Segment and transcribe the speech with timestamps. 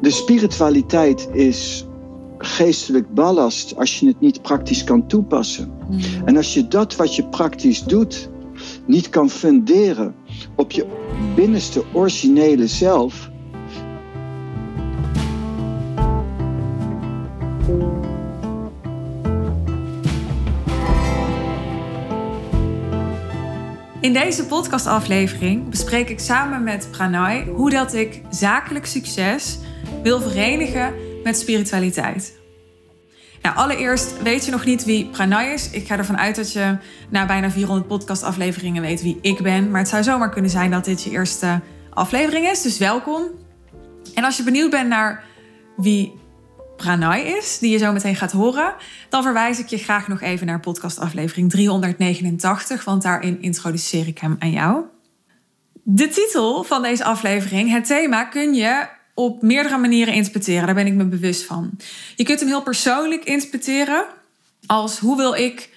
[0.00, 1.86] De spiritualiteit is
[2.38, 5.72] geestelijk ballast als je het niet praktisch kan toepassen.
[5.90, 6.00] Mm.
[6.24, 8.28] En als je dat wat je praktisch doet
[8.86, 10.14] niet kan funderen
[10.56, 10.86] op je
[11.34, 13.30] binnenste originele zelf.
[24.00, 29.58] In deze podcastaflevering bespreek ik samen met Pranay hoe dat ik zakelijk succes
[30.06, 32.38] wil verenigen met spiritualiteit.
[33.42, 35.70] Nou, allereerst weet je nog niet wie Pranay is.
[35.70, 36.76] Ik ga ervan uit dat je
[37.10, 39.70] na bijna 400 podcastafleveringen weet wie ik ben.
[39.70, 41.60] Maar het zou zomaar kunnen zijn dat dit je eerste
[41.90, 43.22] aflevering is, dus welkom.
[44.14, 45.24] En als je benieuwd bent naar
[45.76, 46.14] wie
[46.76, 48.74] Pranay is, die je zo meteen gaat horen,
[49.08, 54.36] dan verwijs ik je graag nog even naar podcastaflevering 389, want daarin introduceer ik hem
[54.38, 54.84] aan jou.
[55.82, 60.66] De titel van deze aflevering, het thema, kun je op meerdere manieren interpreteren.
[60.66, 61.70] Daar ben ik me bewust van.
[62.16, 64.04] Je kunt hem heel persoonlijk interpreteren,
[64.66, 65.70] als hoe wil ik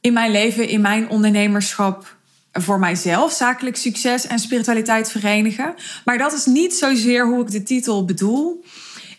[0.00, 2.16] in mijn leven, in mijn ondernemerschap
[2.52, 5.74] voor mijzelf zakelijk succes en spiritualiteit verenigen.
[6.04, 8.64] Maar dat is niet zozeer hoe ik de titel bedoel.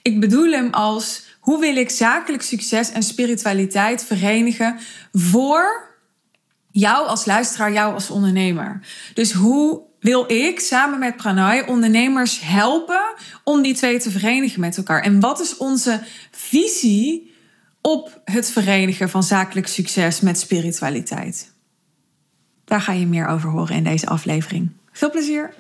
[0.01, 4.79] Ik bedoel hem als hoe wil ik zakelijk succes en spiritualiteit verenigen
[5.11, 5.87] voor
[6.71, 8.79] jou als luisteraar, jou als ondernemer.
[9.13, 14.77] Dus hoe wil ik samen met Pranay ondernemers helpen om die twee te verenigen met
[14.77, 15.01] elkaar?
[15.01, 17.35] En wat is onze visie
[17.81, 21.53] op het verenigen van zakelijk succes met spiritualiteit?
[22.65, 24.71] Daar ga je meer over horen in deze aflevering.
[24.91, 25.53] Veel plezier.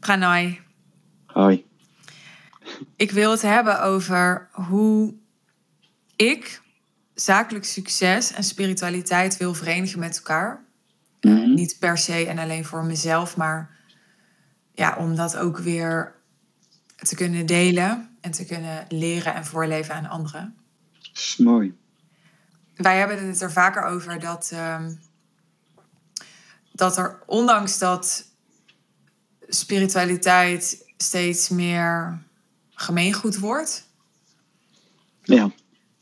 [0.00, 0.60] Pranay.
[1.26, 1.64] Hoi.
[2.96, 5.14] Ik wil het hebben over hoe
[6.16, 6.60] ik
[7.14, 10.64] zakelijk succes en spiritualiteit wil verenigen met elkaar.
[11.22, 11.54] Mhm.
[11.54, 13.70] Niet per se en alleen voor mezelf, maar
[14.74, 16.14] ja, om dat ook weer
[16.96, 20.56] te kunnen delen en te kunnen leren en voorleven aan anderen.
[20.98, 21.78] Dat is mooi.
[22.76, 24.94] Wij hebben het er vaker over dat, ehm,
[26.72, 28.24] dat er, ondanks dat
[29.48, 32.22] spiritualiteit steeds meer
[32.70, 33.90] gemeengoed wordt,
[35.22, 35.50] Ja,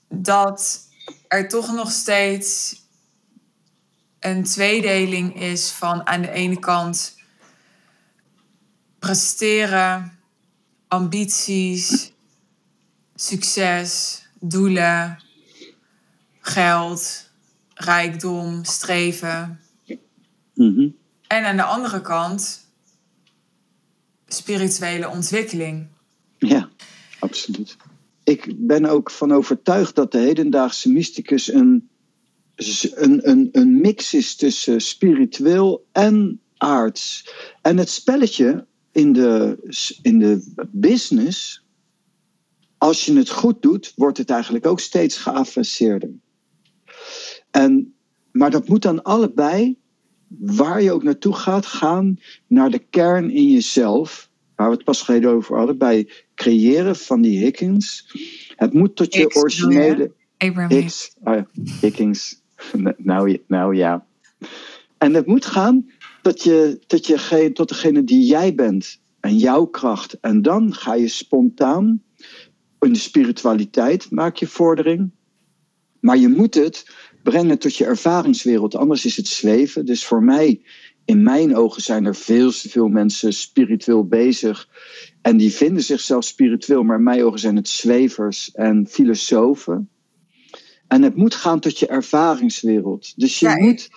[0.09, 0.89] dat
[1.29, 2.80] er toch nog steeds
[4.21, 7.19] een tweedeling is van aan de ene kant
[8.99, 10.19] presteren,
[10.89, 12.13] ambities,
[13.15, 15.23] succes, doelen,
[16.41, 17.31] geld,
[17.75, 19.61] rijkdom, streven.
[20.55, 20.89] Mhm.
[21.27, 22.69] En aan de andere kant
[24.27, 25.87] spirituele ontwikkeling.
[26.39, 26.69] ja,
[27.19, 27.77] absoluut.
[28.25, 31.90] Ik ben ook van overtuigd dat de hedendaagse mysticus een,
[32.95, 37.35] een, een, een mix is tussen spiritueel en aards.
[37.63, 39.59] En het spelletje in de,
[40.03, 41.65] in de business,
[42.79, 46.11] als je het goed doet, wordt het eigenlijk ook steeds geavanceerder.
[47.51, 47.95] En,
[48.33, 49.79] maar dat moet dan allebei,
[50.39, 54.29] waar je ook naartoe gaat, gaan naar de kern in jezelf.
[54.55, 58.07] Waar we het pas geleden over hadden, bij creëren van die Hickings.
[58.57, 60.13] Het moet tot je originele.
[60.37, 61.47] Abraham Hicks, oh ja,
[61.81, 62.40] Hickings.
[62.97, 64.07] Nou, nou ja.
[64.99, 65.91] En het moet gaan
[66.23, 70.21] tot, je, tot, je, tot degene die jij bent en jouw kracht.
[70.21, 72.03] En dan ga je spontaan
[72.81, 75.11] in de spiritualiteit maak je vordering.
[76.01, 76.91] Maar je moet het
[77.23, 79.87] brengen tot je ervaringswereld, anders is het zweven.
[79.87, 80.61] Dus voor mij,
[81.05, 84.69] in mijn ogen, zijn er veel te veel mensen spiritueel bezig.
[85.23, 89.89] En die vinden zichzelf spiritueel, maar in mijn ogen zijn het zwevers en filosofen.
[90.91, 93.19] En het moet gaan tot je ervaringswereld.
[93.21, 93.91] Dus je Ja, moet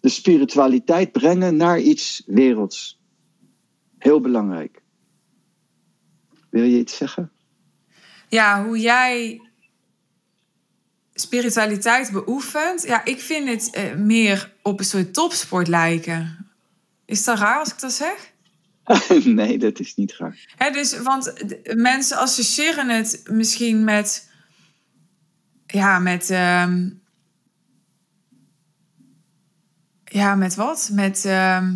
[0.00, 3.00] de spiritualiteit brengen naar iets werelds.
[3.98, 4.82] Heel belangrijk.
[6.50, 7.30] Wil je iets zeggen?
[8.28, 9.40] ja, hoe jij
[11.14, 12.82] spiritualiteit beoefent.
[12.82, 16.46] Ja, ik vind het eh, meer op een soort topsport lijken.
[17.04, 18.32] Is dat raar als ik dat zeg?
[19.24, 20.70] nee, dat is niet raar.
[20.72, 21.32] Dus, want
[21.74, 24.25] mensen associëren het misschien met...
[25.76, 26.30] Ja, met...
[26.30, 26.88] ehm,
[30.04, 30.90] ja, met wat?
[30.92, 31.24] Met...
[31.24, 31.74] ehm,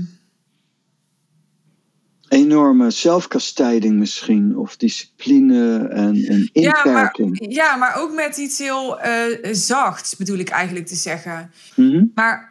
[2.28, 7.54] Enorme zelfkastijding misschien, of discipline en, en ja, maar, inperking.
[7.54, 11.50] ja, maar ook met iets heel eh, zachts, bedoel ik eigenlijk te zeggen.
[11.74, 12.04] Mhm.
[12.14, 12.49] Maar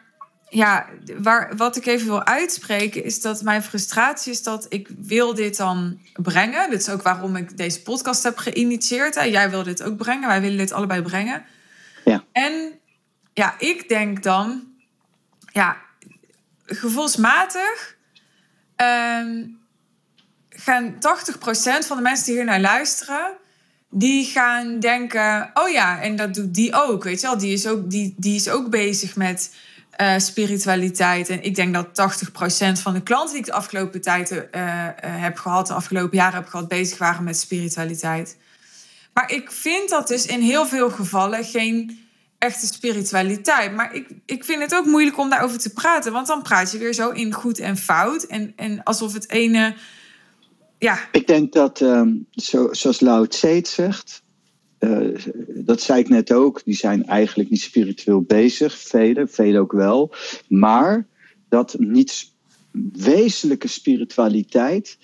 [0.50, 0.86] ja,
[1.18, 5.56] waar, wat ik even wil uitspreken is dat mijn frustratie is dat ik wil dit
[5.56, 6.70] dan brengen.
[6.70, 9.14] Dit is ook waarom ik deze podcast heb geïnitieerd.
[9.14, 9.22] Hè.
[9.22, 11.44] Jij wil dit ook brengen, wij willen dit allebei brengen.
[12.04, 12.24] Ja.
[12.32, 12.78] En
[13.34, 14.68] ja, ik denk dan,
[15.52, 15.76] ja,
[16.66, 17.96] gevoelsmatig
[18.76, 19.44] ehm,
[20.48, 20.98] gaan 80%
[21.86, 23.32] van de mensen die hier naar luisteren,
[23.90, 27.04] die gaan denken: oh ja, en dat doet die ook.
[27.04, 29.54] Weet je wel, die is ook, die, die is ook bezig met
[30.00, 31.28] uh, spiritualiteit.
[31.28, 34.40] En ik denk dat 80% van de klanten die ik de afgelopen tijd uh,
[34.96, 38.36] heb gehad, de afgelopen jaren heb gehad, bezig waren met spiritualiteit.
[39.12, 42.08] Maar ik vind dat dus in heel veel gevallen geen
[42.38, 43.74] echte spiritualiteit.
[43.74, 46.12] Maar ik, ik vind het ook moeilijk om daarover te praten.
[46.12, 48.22] Want dan praat je weer zo in goed en fout.
[48.22, 49.74] En, en alsof het ene.
[50.78, 50.98] Ja.
[51.12, 54.22] Ik denk dat, ehm, zo, zoals Lao Tse zegt.
[54.80, 55.16] Uh,
[55.48, 56.64] dat zei ik net ook.
[56.64, 58.78] Die zijn eigenlijk niet spiritueel bezig.
[58.78, 60.14] Velen, velen ook wel.
[60.48, 61.06] Maar
[61.48, 62.32] dat niet
[62.92, 64.98] wezenlijke spiritualiteit.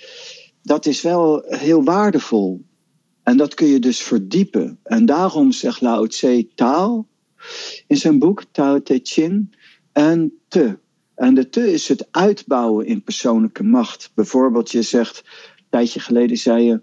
[0.62, 2.64] Dat is wel heel waardevol.
[3.22, 4.78] En dat kun je dus verdiepen.
[4.82, 7.08] En daarom zegt Lao Tse taal
[7.86, 9.56] in zijn boek Tao Te Ching
[9.92, 10.78] en te.
[11.14, 14.10] En de te is het uitbouwen in persoonlijke macht.
[14.14, 15.22] Bijvoorbeeld, je zegt,
[15.56, 16.80] een tijdje geleden zei je,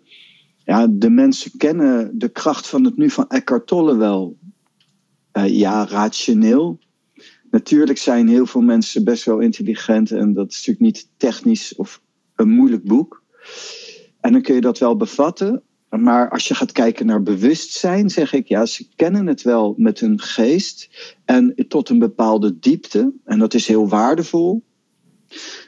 [0.66, 4.38] ja, de mensen kennen de kracht van het nu van Eckhart Tolle wel.
[5.34, 6.80] Uh, ja, rationeel.
[7.52, 12.02] Natuurlijk zijn heel veel mensen best wel intelligent en dat is natuurlijk niet technisch of
[12.36, 13.24] een moeilijk boek.
[14.20, 18.34] En dan kun je dat wel bevatten, maar als je gaat kijken naar bewustzijn, zeg
[18.34, 20.90] ik ja, ze kennen het wel met hun geest
[21.26, 23.14] en tot een bepaalde diepte.
[23.24, 24.64] En dat is heel waardevol.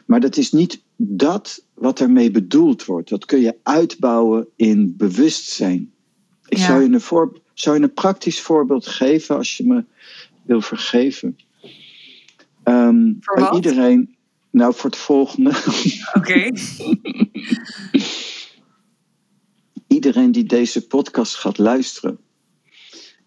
[0.06, 3.10] Maar dat is niet dat wat ermee bedoeld wordt.
[3.10, 5.94] Dat kun je uitbouwen in bewustzijn.
[6.48, 9.84] Ik zou, je een voor, zou je een praktisch voorbeeld geven als je me
[10.44, 11.38] wil vergeven.
[12.64, 14.16] Um, voor Iedereen,
[14.52, 15.52] nou voor het volgende.
[16.14, 16.52] Oké.
[19.88, 22.20] iedereen die deze podcast gaat luisteren,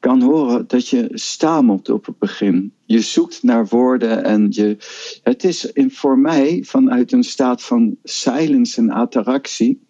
[0.00, 2.72] kan horen dat je stamelt op het begin.
[2.84, 4.76] Je zoekt naar woorden en je.
[5.22, 9.86] Het is in, voor mij vanuit een staat van silence en attractie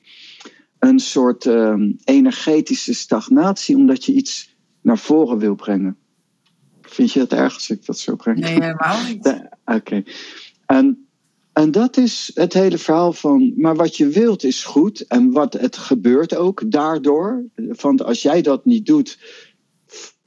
[0.79, 5.97] een soort ehm, energetische stagnatie, omdat je iets naar voren wil brengen.
[6.83, 8.39] Vind je het erg als ik dat zo breng?
[8.39, 9.49] Nee, helemaal niet.
[9.65, 10.03] Oké.
[10.67, 11.09] En
[11.59, 15.53] en dat is het hele verhaal van, maar wat je wilt is goed en wat
[15.53, 17.45] het gebeurt ook daardoor.
[17.55, 19.19] Want als jij dat niet doet,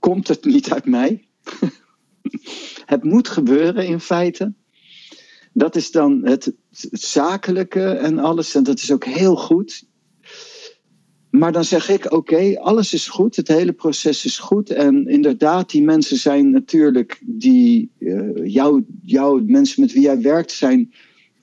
[0.01, 1.27] komt het niet uit mij.
[2.93, 4.53] het moet gebeuren in feite.
[5.53, 6.53] Dat is dan het,
[6.91, 9.89] zakelijke en alles en dat is ook heel goed.
[11.29, 14.69] Maar dan zeg ik, oké, alles is goed, het hele proces is goed.
[14.69, 20.51] En inderdaad, die mensen zijn natuurlijk, die, uh, jou, jou, mensen met wie jij werkt,
[20.51, 20.93] zijn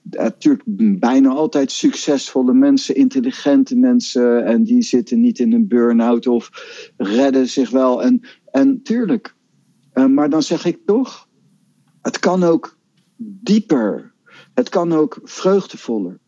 [0.03, 0.63] natuurlijk
[0.99, 4.45] bijna altijd succesvolle mensen, intelligente mensen.
[4.45, 6.49] En die zitten niet in een burn-out of
[6.97, 8.03] redden zich wel.
[8.03, 8.21] En,
[8.51, 9.35] en tuurlijk.
[9.93, 11.27] Uh, maar dan zeg ik toch,
[12.01, 12.77] het kan ook
[13.17, 14.13] dieper.
[14.53, 16.19] Het kan ook vreugdevoller,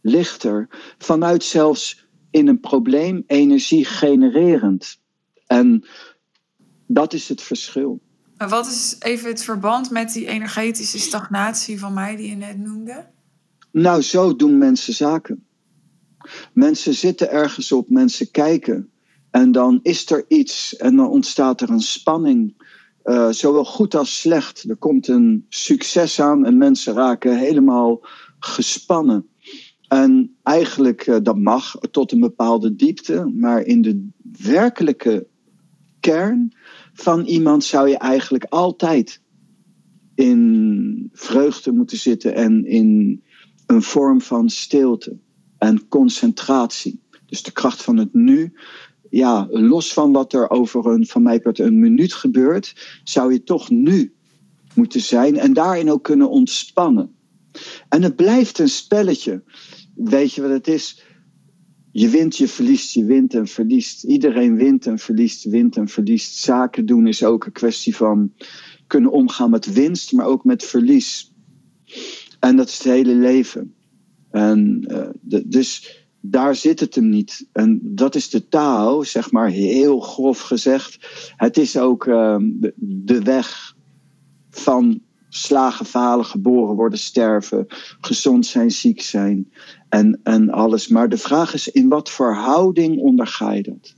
[0.00, 0.68] lichter.
[0.98, 5.00] Vanuit zelfs in een probleem energie genererend.
[5.46, 5.84] En
[6.86, 8.00] dat is het verschil.
[8.36, 12.58] Maar wat is even het verband met die energetische stagnatie van mij die je net
[12.58, 13.06] noemde?
[13.70, 15.46] Nou, zo doen mensen zaken.
[16.52, 18.90] Mensen zitten ergens op, mensen kijken.
[19.30, 22.66] En dan is er iets en dan ontstaat er een spanning.
[23.04, 24.64] Uh, zowel goed als slecht.
[24.68, 28.06] Er komt een succes aan en mensen raken helemaal
[28.38, 29.28] gespannen.
[29.88, 34.08] En eigenlijk, uh, dat mag tot een bepaalde diepte, maar in de
[34.42, 35.26] werkelijke
[36.00, 36.52] kern
[36.92, 39.22] van iemand zou je eigenlijk altijd
[40.14, 43.22] in vreugde moeten zitten en in
[43.66, 45.18] een vorm van stilte
[45.58, 47.02] en concentratie.
[47.26, 48.52] Dus de kracht van het nu.
[49.10, 53.42] Ja, los van wat er over een, van mij part een minuut gebeurt, zou je
[53.42, 54.12] toch nu
[54.74, 57.14] moeten zijn en daarin ook kunnen ontspannen.
[57.88, 59.42] En het blijft een spelletje.
[59.94, 61.02] Weet je wat het is?
[61.92, 64.04] Je wint, je verliest, je wint en verliest.
[64.04, 66.36] Iedereen wint en verliest, wint en verliest.
[66.36, 68.32] Zaken doen is ook een kwestie van
[68.86, 71.32] kunnen omgaan met winst, maar ook met verlies.
[72.40, 73.74] En dat is het hele leven.
[74.30, 77.48] En uh, dus daar zit het hem niet.
[77.52, 80.98] En dat is de taal, zeg maar heel grof gezegd.
[81.36, 82.36] Het is ook uh,
[82.76, 83.76] de weg
[84.50, 87.66] van slagen, falen, geboren worden, sterven,
[88.00, 89.52] gezond zijn, ziek zijn
[89.88, 90.88] en, en alles.
[90.88, 93.96] Maar de vraag is, in wat verhouding onderga je dat?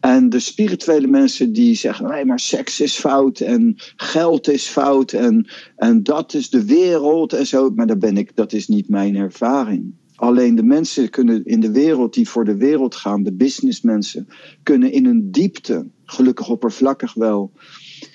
[0.00, 5.12] En de spirituele mensen die zeggen, nee, maar seks is fout en geld is fout
[5.12, 7.70] en, en dat is de wereld en zo.
[7.70, 9.94] Maar dat, ben ik, dat is niet mijn ervaring.
[10.14, 14.28] Alleen de mensen kunnen in de wereld die voor de wereld gaan, de businessmensen,
[14.62, 17.52] kunnen in een diepte, gelukkig oppervlakkig wel,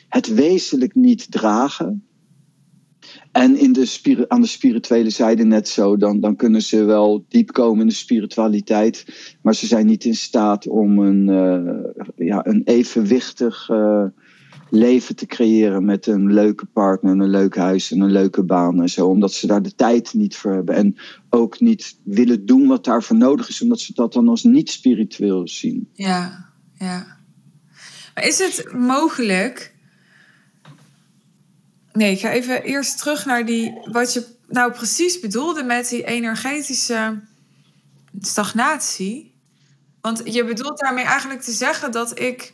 [0.10, 2.03] het wezenlijk niet dragen.
[3.32, 5.98] En in de aan de spirituele zijde net zo.
[5.98, 9.06] Dan, dan kunnen ze wel diep komen in de spiritualiteit.
[9.41, 14.06] Maar ze zijn niet in staat om een, uh, ja, een evenwichtig uh,
[14.69, 15.85] leven te creëren.
[15.85, 19.07] Met een leuke partner, een leuk huis en een leuke baan en zo.
[19.07, 20.75] Omdat ze daar de tijd niet voor hebben.
[20.75, 20.97] En
[21.29, 23.61] ook niet willen doen wat daarvoor nodig is.
[23.61, 25.89] Omdat ze dat dan als niet spiritueel zien.
[25.93, 27.17] Ja, ja.
[28.13, 29.77] Maar is het mogelijk
[31.93, 36.03] Nee, ik ga even eerst terug naar die, wat je nou precies bedoelde met die
[36.03, 37.19] energetische
[38.19, 39.33] stagnatie.
[40.01, 42.53] Want je bedoelt daarmee eigenlijk te zeggen dat ik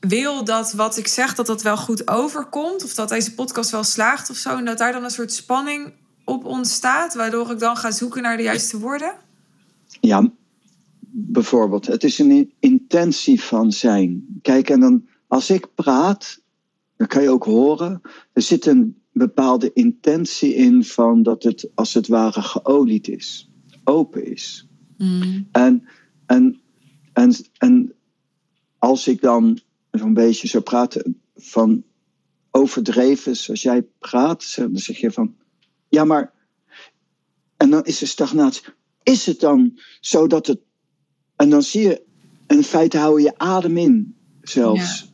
[0.00, 2.84] wil dat wat ik zeg, dat dat wel goed overkomt.
[2.84, 4.56] Of dat deze podcast wel slaagt of zo.
[4.56, 5.92] En dat daar dan een soort spanning
[6.24, 9.14] op ontstaat, waardoor ik dan ga zoeken naar de juiste woorden?
[10.00, 10.30] Ja,
[11.08, 11.86] bijvoorbeeld.
[11.86, 14.26] Het is een intentie van zijn.
[14.42, 16.40] Kijk, en dan als ik praat,
[16.96, 18.00] dan kan je ook horen,
[18.32, 23.50] er zit een bepaalde intentie in van dat het als het ware geolied is,
[23.84, 24.68] open is.
[24.96, 25.48] Mm.
[25.52, 25.88] En,
[26.26, 26.60] en,
[27.12, 27.92] en, en
[28.78, 29.60] als ik dan
[29.98, 31.84] zo'n beetje zou praten van
[32.50, 35.36] overdreven, zoals jij praat, dan zeg je van,
[35.88, 36.32] ja maar,
[37.56, 38.62] en dan is er stagnatie.
[39.02, 40.60] Is het dan zo dat het,
[41.36, 42.02] en dan zie je,
[42.46, 45.12] in feite hou je adem in zelfs.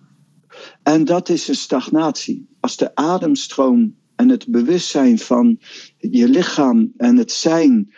[0.82, 2.48] En dat is een stagnatie.
[2.60, 5.58] Als de ademstroom en het bewustzijn van
[5.98, 7.94] je lichaam en het zijn,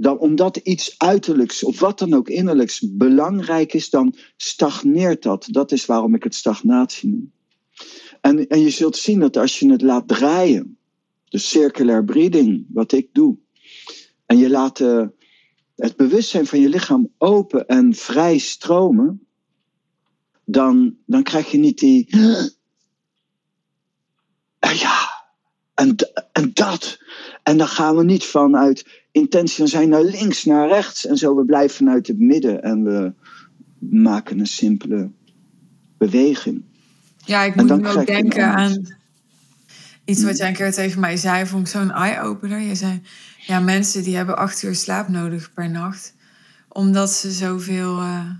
[0.00, 5.46] dan omdat iets uiterlijks of wat dan ook innerlijks belangrijk is, dan stagneert dat.
[5.50, 7.32] Dat is waarom ik het stagnatie noem.
[8.20, 10.78] En, en je zult zien dat als je het laat draaien,
[11.24, 13.36] de circulair breathing, wat ik doe,
[14.26, 15.06] en je laat uh,
[15.76, 19.26] het bewustzijn van je lichaam open en vrij stromen,
[20.44, 22.06] dan, dan krijg je niet die.
[24.84, 25.24] ja,
[25.74, 25.96] en,
[26.32, 26.98] en dat.
[27.50, 31.36] En dan gaan we niet vanuit intentie van zijn naar links, naar rechts en zo.
[31.36, 33.12] We blijven vanuit het midden en we
[33.78, 35.10] maken een simpele
[35.98, 36.62] beweging.
[37.24, 38.96] Ja, ik moet nu ook denken aan
[40.04, 41.46] iets wat jij een keer tegen mij zei.
[41.46, 42.60] Vond ik zo'n eye-opener.
[42.60, 43.02] Je zei,
[43.46, 46.14] ja, mensen die hebben acht uur slaap nodig per nacht.
[46.68, 47.98] Omdat ze zoveel...
[47.98, 48.30] Uh,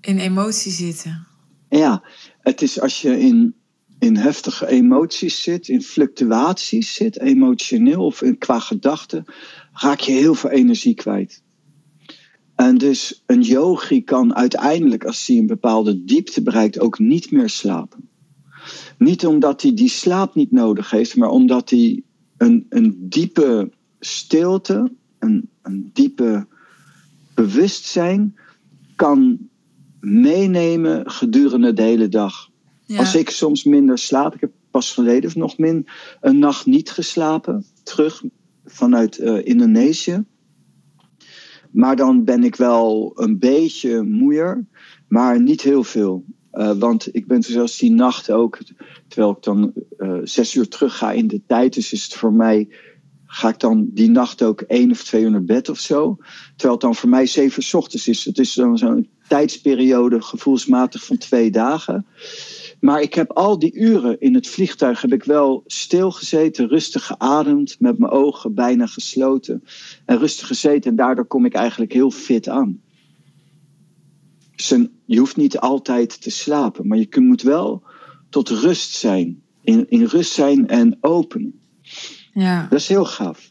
[0.00, 1.26] in emotie zitten.
[1.68, 2.02] Ja,
[2.40, 3.54] het is als je in,
[4.02, 9.24] in heftige emoties zit, in fluctuaties zit, emotioneel of qua gedachten,
[9.72, 11.42] raak je heel veel energie kwijt.
[12.54, 17.48] En dus een yogi kan uiteindelijk, als hij een bepaalde diepte bereikt, ook niet meer
[17.48, 18.08] slapen.
[18.98, 22.02] Niet omdat hij die slaap niet nodig heeft, maar omdat hij
[22.36, 26.46] een, een diepe stilte, een, een diepe
[27.34, 28.36] bewustzijn
[28.96, 29.38] kan
[30.00, 32.50] meenemen gedurende de hele dag.
[32.98, 35.86] Als ik soms minder slaap, ik heb pas geleden of nog min
[36.20, 38.22] een nacht niet geslapen, terug
[38.64, 40.24] vanuit uh, Indonesië.
[41.70, 44.66] Maar dan ben ik wel een beetje moeier,
[45.08, 46.24] maar niet heel veel.
[46.52, 48.58] Uh, want ik ben zelfs die nacht ook,
[49.08, 52.32] terwijl ik dan uh, zes uur terug ga in de tijd, dus is het voor
[52.32, 52.68] mij
[53.32, 56.16] ga ik dan die nacht ook één of twee uur naar bed of zo.
[56.56, 58.24] Terwijl het dan voor mij zeven uur ochtends is.
[58.24, 62.06] Het is dan zo'n tijdsperiode gevoelsmatig van twee dagen.
[62.82, 67.76] Maar ik heb al die uren in het vliegtuig heb ik wel stilgezeten, rustig geademd,
[67.78, 69.64] met mijn ogen bijna gesloten.
[70.04, 72.80] En rustig gezeten en daardoor kom ik eigenlijk heel fit aan.
[74.56, 74.74] Dus
[75.04, 77.82] je hoeft niet altijd te slapen, maar je moet wel
[78.28, 79.42] tot rust zijn.
[79.60, 81.60] In, in rust zijn en openen.
[82.32, 82.66] Ja.
[82.70, 83.50] Dat is heel gaaf.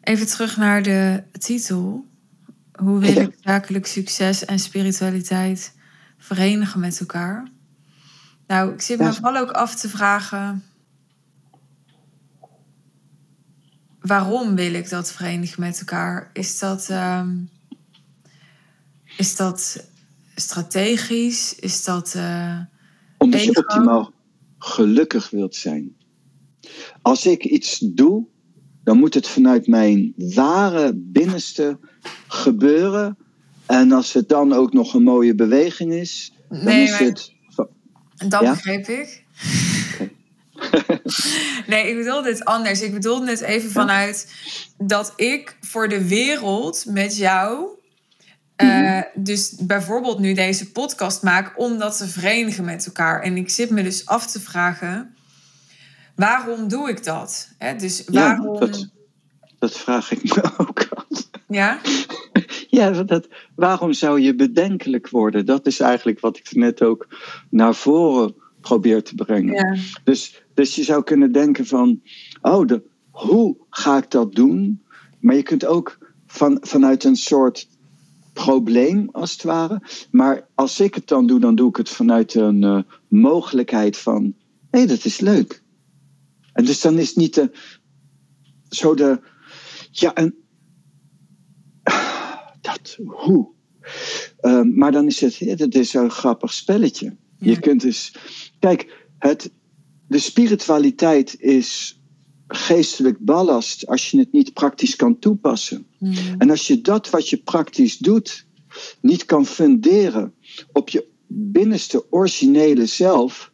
[0.00, 2.04] Even terug naar de titel.
[2.72, 5.74] Hoe wil ik zakelijk succes en spiritualiteit
[6.18, 7.50] verenigen met elkaar?
[8.46, 10.64] Nou, ik zit me vooral ook af te vragen.
[14.00, 16.30] Waarom wil ik dat verenigen met elkaar?
[16.32, 17.36] Is dat, ehm,
[19.16, 19.88] is dat
[20.34, 21.54] strategisch?
[21.54, 22.14] Is dat.
[22.16, 22.60] Uh,
[23.18, 24.12] Omdat je optimaal
[24.58, 25.96] gelukkig wilt zijn
[27.02, 28.26] als ik iets doe,
[28.84, 31.78] dan moet het vanuit mijn ware binnenste
[32.28, 33.18] gebeuren.
[33.66, 37.32] En als het dan ook nog een mooie beweging is, dan nee, is het.
[38.28, 39.24] Dat begreep ik.
[41.66, 42.82] nee, ik bedoel dit anders.
[42.82, 44.32] Ik bedoel net even vanuit
[44.78, 47.68] dat ik voor de wereld met jou.
[48.56, 53.22] Uh, dus bijvoorbeeld nu deze podcast maak om dat te verenigen met elkaar.
[53.22, 55.14] En ik zit me dus af te vragen
[56.14, 57.48] waarom doe ik dat?
[57.78, 58.54] dus waarom...
[58.54, 58.88] Ja, dat,
[59.58, 61.04] dat, vraag ik me ook af.
[61.48, 61.80] Ja?
[62.68, 65.46] Ja, dat, waarom zou je bedenkelijk worden?
[65.46, 67.06] Dat is eigenlijk wat ik net ook
[67.50, 69.54] naar voren probeert te brengen.
[69.54, 69.76] Ja.
[70.04, 72.00] Dus, dus je zou kunnen denken van,
[72.40, 74.82] oh, de, hoe ga ik dat doen?
[75.20, 77.68] Maar je kunt ook van, vanuit een soort
[78.32, 79.82] probleem, als het ware.
[80.10, 84.34] Maar als ik het dan doe, dan doe ik het vanuit een uh, mogelijkheid van,
[84.70, 85.62] hé, hey, dat is leuk.
[86.52, 87.50] En dus dan is niet de,
[88.68, 89.20] zo de,
[89.90, 90.34] ja, en
[92.66, 93.48] dat, hoe?
[94.40, 97.16] Uh, maar dan is het, het is een grappig spelletje.
[97.38, 97.50] Ja.
[97.50, 98.14] Je kunt dus,
[98.58, 99.50] kijk, het,
[100.08, 102.00] de spiritualiteit is
[102.48, 105.86] geestelijk ballast als je het niet praktisch kan toepassen.
[105.98, 106.14] Mm.
[106.38, 108.46] En als je dat wat je praktisch doet
[109.00, 110.34] niet kan funderen
[110.72, 113.52] op je binnenste originele zelf,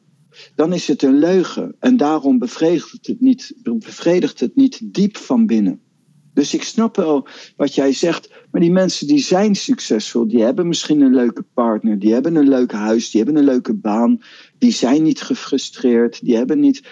[0.55, 1.77] dan is het een leugen.
[1.79, 5.81] En daarom bevredigt het niet, bevredigt het niet diep van binnen.
[6.35, 10.69] Dus ik snap wel wat jij zegt, maar die mensen die zijn succesvol, die hebben
[10.69, 14.21] misschien een leuke partner, die hebben een leuk huis, die hebben een leuke baan,
[14.59, 16.83] die zijn niet gefrustreerd, die hebben niet.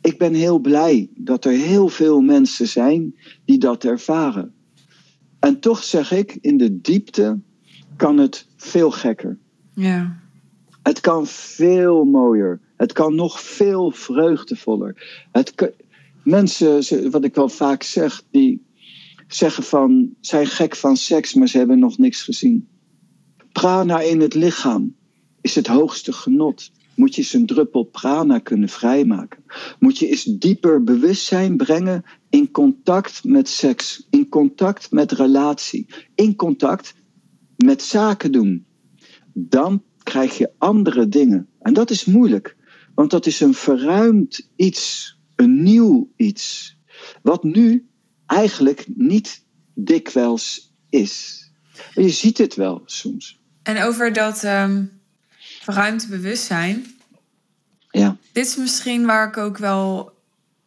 [0.00, 3.14] Ik ben heel blij dat er heel veel mensen zijn
[3.44, 4.54] die dat ervaren.
[5.40, 7.40] En toch zeg ik, in de diepte
[7.96, 9.38] kan het veel gekker.
[9.74, 10.22] Ja.
[10.82, 12.60] Het kan veel mooier.
[12.76, 15.26] Het kan nog veel vreugdevoller.
[15.32, 15.70] Het kan,
[16.24, 18.62] mensen, wat ik wel vaak zeg, die
[19.28, 22.68] zeggen van, zijn gek van seks, maar ze hebben nog niks gezien.
[23.52, 24.96] Prana in het lichaam
[25.40, 26.70] is het hoogste genot.
[26.94, 29.44] Moet je eens een druppel prana kunnen vrijmaken.
[29.78, 36.36] Moet je eens dieper bewustzijn brengen in contact met seks, in contact met relatie, in
[36.36, 36.94] contact
[37.56, 38.66] met zaken doen.
[39.32, 41.48] Dan krijg je andere dingen.
[41.60, 42.56] En dat is moeilijk,
[42.94, 46.76] want dat is een verruimd iets, een nieuw iets.
[47.22, 47.86] Wat nu
[48.34, 49.42] eigenlijk niet
[49.74, 51.42] dikwijls is.
[51.94, 53.40] En je ziet het wel soms.
[53.62, 55.00] En over dat um,
[55.60, 56.86] verruimd bewustzijn.
[57.90, 58.16] Ja.
[58.32, 60.12] Dit is misschien waar ik ook wel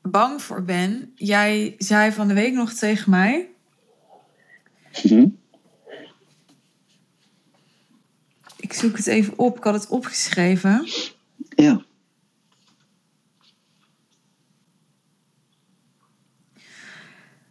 [0.01, 1.11] bang voor ben.
[1.15, 3.49] Jij zei van de week nog tegen mij.
[5.03, 5.37] Mm-hmm.
[8.57, 9.57] Ik zoek het even op.
[9.57, 10.87] Ik had het opgeschreven.
[11.49, 11.85] Ja.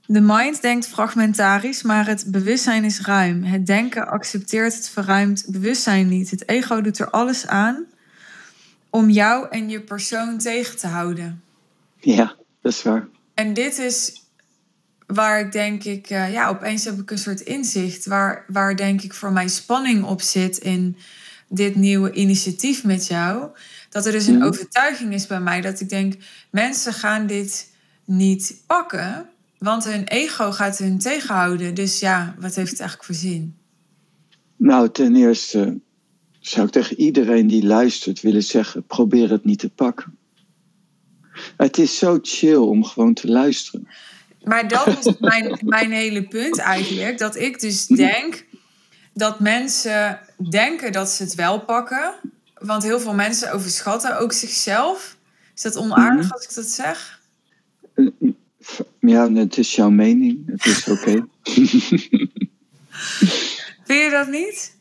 [0.07, 3.43] De mind denkt fragmentarisch, maar het bewustzijn is ruim.
[3.45, 6.31] Het denken accepteert het verruimd bewustzijn niet.
[6.31, 7.85] Het ego doet er alles aan
[8.91, 11.43] om jou en je persoon tegen te houden.
[12.01, 13.07] Ja, dat is waar.
[13.35, 14.23] En dit is
[15.07, 18.07] waar ik denk ik, uh, ja, opeens heb ik een soort inzicht.
[18.07, 20.97] Waar, waar denk ik voor mij spanning op zit in
[21.49, 23.49] dit nieuwe initiatief met jou.
[23.91, 24.47] Dat er dus een Mhm.
[24.47, 26.15] overtuiging is bij mij dat ik denk,
[26.51, 27.71] mensen gaan dit
[28.05, 29.29] niet pakken.
[29.59, 31.75] Want hun ego gaat hun tegenhouden.
[31.75, 33.57] Dus ja, wat heeft het eigenlijk voor zin?
[34.57, 35.79] Nou, ten eerste
[36.41, 40.17] zou ik tegen iedereen die luistert willen zeggen: probeer het niet te pakken.
[41.57, 43.89] Het is zo chill om gewoon te luisteren.
[44.45, 47.19] Maar dat is mijn, mijn hele punt eigenlijk.
[47.19, 48.45] Dat ik dus denk
[49.15, 52.15] dat mensen denken dat ze het wel pakken.
[52.55, 55.17] Want heel veel mensen overschatten ook zichzelf.
[55.55, 56.33] Is dat onaardig Mhm.
[56.33, 57.21] als ik dat zeg?
[59.01, 60.43] Ja, het is jouw mening.
[60.47, 61.27] Het is oké.
[63.87, 64.77] Vind je dat niet?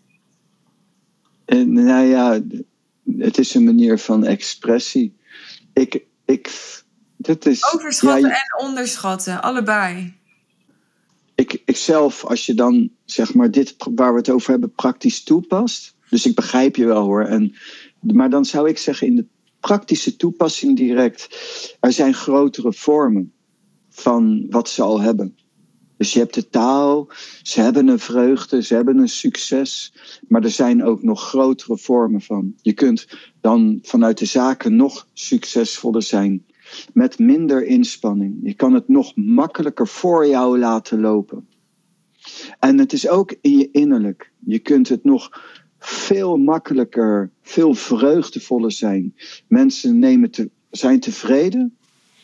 [1.46, 2.42] En nou ja,
[3.18, 5.18] het is een manier van expressie.
[5.74, 6.52] Ik, ik,
[7.18, 10.14] dit is, Overschatten ja, en onderschatten, allebei.
[11.36, 15.24] ik, ik zelf, als je dan zeg maar dit waar we het over hebben praktisch
[15.24, 15.96] toepast.
[16.10, 17.24] Dus ik begrijp je wel hoor.
[17.24, 17.56] En,
[18.00, 19.26] maar dan zou ik zeggen in de
[19.60, 21.28] praktische toepassing direct.
[21.80, 23.34] Er zijn grotere vormen
[23.96, 25.36] van wat ze al hebben.
[25.98, 27.08] Dus je hebt de taal,
[27.44, 29.94] ze hebben een vreugde, ze hebben een succes.
[30.28, 32.54] Maar er zijn ook nog grotere vormen van.
[32.62, 33.08] Je kunt
[33.42, 36.46] dan vanuit de zaken nog succesvoller zijn.
[36.94, 38.40] Met minder inspanning.
[38.44, 41.48] Je kan het nog makkelijker voor jou laten lopen.
[42.60, 44.32] En het is ook in je innerlijk.
[44.46, 45.44] Je kunt het nog
[45.80, 49.16] veel makkelijker, veel vreugdevoller zijn.
[49.48, 51.78] Mensen nemen te, zijn tevreden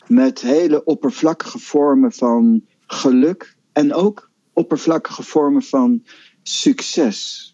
[0.06, 6.04] met hele oppervlakkige vormen van geluk en ook oppervlakkige vormen van
[6.42, 7.50] succes.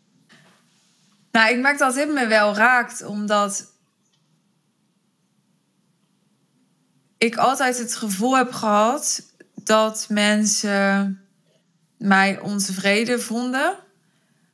[1.33, 3.73] Nou, ik merk dat dit me wel raakt, omdat
[7.19, 11.21] ik altijd het gevoel heb gehad dat mensen
[11.97, 13.79] mij ontevreden vonden.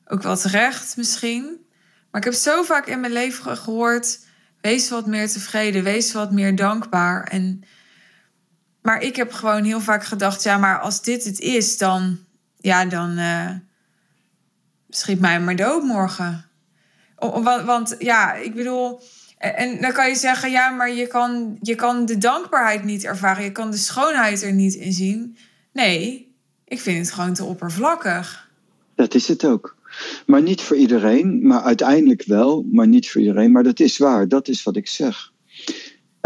[0.07, 1.67] Ook wel terecht misschien.
[2.11, 4.27] Maar ik heb zo vaak in mijn leven gehoord:
[4.61, 7.25] wees wat meer tevreden, wees wat meer dankbaar.
[7.25, 7.63] En,
[8.85, 12.19] maar ik heb gewoon heel vaak gedacht: ja, maar als dit het is, dan,
[12.57, 13.51] ja, dan uh,
[14.89, 16.45] schiet mij maar dood morgen.
[17.17, 19.01] Want, want ja, ik bedoel,
[19.39, 23.45] En dan kan je zeggen, ja, maar je kan, je kan de dankbaarheid niet ervaren.
[23.45, 25.37] Je kan de schoonheid er niet in zien.
[25.73, 26.33] Nee,
[26.65, 28.49] ik vind het gewoon te oppervlakkig.
[28.95, 29.77] Dat is het ook.
[30.27, 33.53] Maar niet voor iedereen, maar uiteindelijk wel, maar niet voor iedereen.
[33.53, 35.33] Maar dat is waar, dat is wat ik zeg.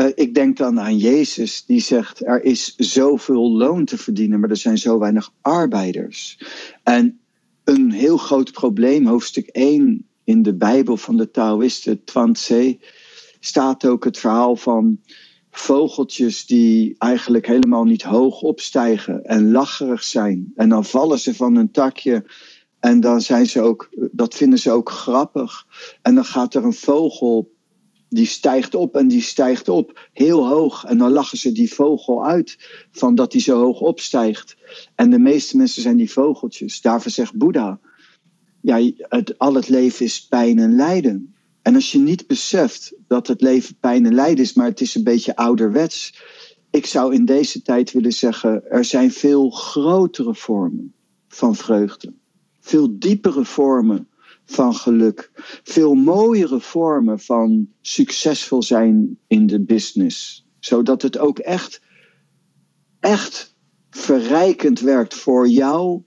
[0.00, 4.50] Uh, ik denk dan aan Jezus, die zegt: Er is zoveel loon te verdienen, maar
[4.50, 6.38] er zijn zo weinig arbeiders.
[6.82, 7.20] En
[7.64, 12.78] een heel groot probleem, hoofdstuk 1 in de Bijbel van de Taoïsten, Twantse,
[13.40, 15.00] staat ook het verhaal van
[15.50, 20.52] vogeltjes die eigenlijk helemaal niet hoog opstijgen en lacherig zijn.
[20.54, 22.24] En dan vallen ze van een takje
[22.80, 25.66] en dan zijn ze ook, dat vinden ze ook grappig.
[26.02, 27.56] En dan gaat er een vogel,
[28.08, 30.84] die stijgt op en die stijgt op, heel hoog.
[30.84, 32.56] En dan lachen ze die vogel uit
[32.90, 34.56] van dat hij zo hoog opstijgt.
[34.94, 36.80] En de meeste mensen zijn die vogeltjes.
[36.80, 37.80] Daarvoor zegt Boeddha,
[38.60, 41.34] ja, het, al het leven is pijn en lijden.
[41.62, 44.94] En als je niet beseft dat het leven pijn en lijden is, maar het is
[44.94, 46.22] een beetje ouderwets.
[46.70, 50.94] Ik zou in deze tijd willen zeggen, er zijn veel grotere vormen
[51.28, 52.12] van vreugde.
[52.60, 54.07] Veel diepere vormen
[54.50, 55.30] van geluk.
[55.62, 60.46] Veel mooiere vormen van succesvol zijn in de business.
[60.58, 61.82] Zodat het ook echt,
[63.00, 63.56] echt
[63.90, 66.02] verrijkend werkt voor jou,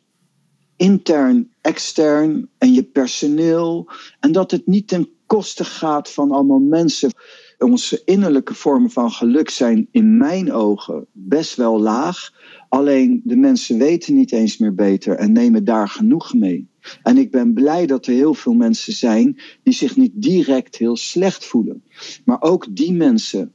[0.75, 3.89] intern, extern en je personeel.
[4.19, 7.11] En dat het niet ten koste gaat van allemaal mensen.
[7.57, 12.31] Onze innerlijke vormen van geluk zijn in mijn ogen best wel laag.
[12.69, 16.70] Alleen de mensen weten niet eens meer beter en nemen daar genoeg mee.
[17.03, 20.97] En ik ben blij dat er heel veel mensen zijn die zich niet direct heel
[20.97, 21.83] slecht voelen.
[22.25, 23.53] Maar ook die mensen,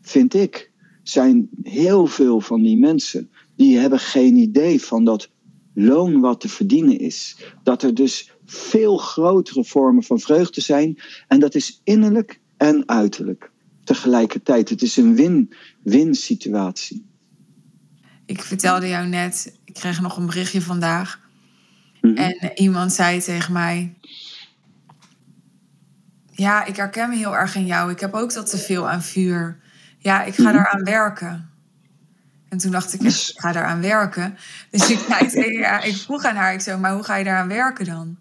[0.00, 5.30] vind ik, zijn heel veel van die mensen die hebben geen idee van dat
[5.74, 7.36] loon wat te verdienen is.
[7.62, 10.98] Dat er dus veel grotere vormen van vreugde zijn.
[11.28, 13.50] En dat is innerlijk en uiterlijk
[13.84, 14.68] tegelijkertijd.
[14.68, 17.06] Het is een win-win situatie.
[18.26, 21.23] Ik vertelde jou net, ik kreeg nog een berichtje vandaag.
[22.04, 22.16] Mhm.
[22.16, 23.94] En iemand zei tegen mij:
[26.30, 27.90] Ja, ik herken me heel erg in jou.
[27.90, 29.58] Ik heb ook dat te veel aan vuur.
[29.98, 31.50] Ja, ik ga mm daaraan werken.
[32.48, 34.36] En toen dacht ik, ik ga daaraan werken.
[34.70, 37.48] Dus ik, zei, ja, ik vroeg aan haar, ik zei, maar hoe ga je daaraan
[37.48, 38.18] werken dan?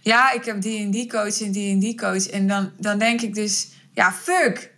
[0.00, 2.26] Ja, ik heb die en die coach en die en die coach.
[2.26, 4.74] En dan, dan denk ik dus, ja, fuck.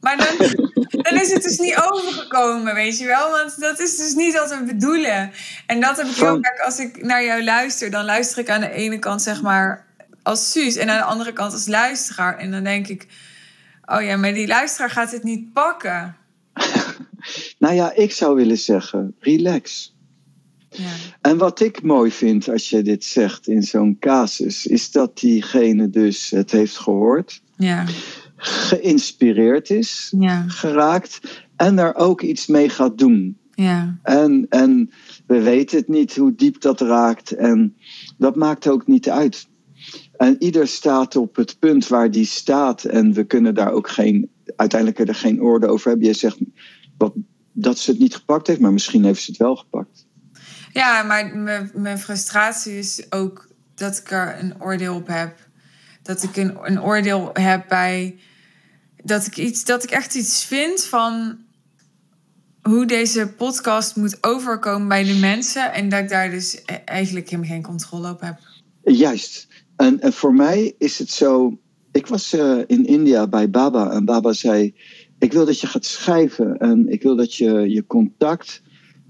[0.00, 3.30] Maar dan, dan is het dus niet overgekomen, weet je wel?
[3.30, 5.30] Want dat is dus niet wat we bedoelen.
[5.66, 7.90] En dat heb ik heel vaak als ik naar jou luister.
[7.90, 9.86] Dan luister ik aan de ene kant, zeg maar,
[10.22, 10.76] als Suus.
[10.76, 12.38] En aan de andere kant als luisteraar.
[12.38, 13.06] En dan denk ik,
[13.84, 16.16] oh ja, maar die luisteraar gaat het niet pakken.
[17.58, 19.96] nou ja, ik zou willen zeggen, relax.
[20.70, 20.90] Ja.
[21.20, 25.90] En wat ik mooi vind als je dit zegt in zo'n casus, is dat diegene
[25.90, 27.42] dus het heeft gehoord.
[27.56, 27.84] Ja
[28.38, 30.44] geïnspireerd is ja.
[30.48, 33.38] geraakt en er ook iets mee gaat doen.
[33.50, 33.98] Ja.
[34.02, 34.90] En, en
[35.26, 37.76] we weten het niet hoe diep dat raakt en
[38.18, 39.48] dat maakt ook niet uit.
[40.16, 44.30] En ieder staat op het punt waar die staat en we kunnen daar ook geen,
[44.56, 46.06] uiteindelijk er geen orde over hebben.
[46.06, 46.38] Je zegt
[46.98, 47.12] wat,
[47.52, 50.06] dat ze het niet gepakt heeft, maar misschien heeft ze het wel gepakt.
[50.72, 51.36] Ja, maar
[51.74, 55.36] mijn frustratie is ook dat ik er een oordeel op heb.
[56.02, 58.18] Dat ik een, een oordeel heb bij
[59.04, 61.38] dat ik, iets, dat ik echt iets vind van
[62.62, 65.72] hoe deze podcast moet overkomen bij de mensen.
[65.72, 68.38] En dat ik daar dus e-, eigenlijk geen controle op heb.
[68.82, 69.48] Juist.
[69.76, 71.58] En, en voor mij is het zo.
[71.92, 74.74] Ik was uh, in India bij Baba en Baba zei:
[75.18, 78.62] Ik wil dat je gaat schrijven en ik wil dat je je contact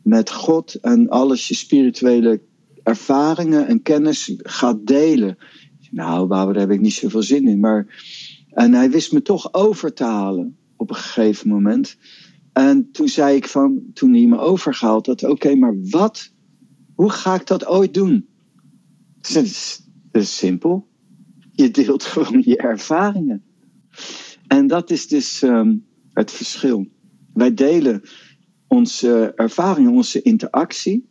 [0.02, 2.40] met God en alles je spirituele
[2.82, 5.38] ervaringen en kennis gaat delen.
[5.90, 7.60] Nou, Baba, daar heb ik niet zoveel zin in.
[7.60, 7.86] Maar
[8.58, 11.96] en hij wist me toch over te halen op een gegeven moment.
[12.52, 16.32] En toen zei ik van, toen hij me overgehaald had, oké, maar wat?
[16.94, 18.28] Hoe ga ik dat ooit doen?
[19.20, 20.88] Dat is, simpel.
[21.52, 23.44] Je deelt gewoon je ervaringen.
[24.46, 26.86] En dat is dus um, het verschil.
[27.32, 28.02] Wij delen
[28.66, 31.08] onze ervaringen, onze interactie.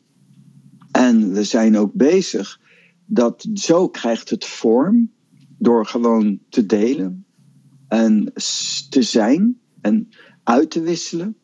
[0.91, 2.61] En we zijn ook bezig
[3.05, 5.11] dat zo krijgt het vorm
[5.57, 7.25] door gewoon te delen
[7.87, 8.33] en
[8.89, 10.09] te zijn en
[10.43, 11.37] uit te wisselen.